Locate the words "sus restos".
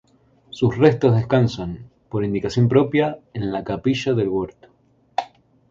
0.49-1.13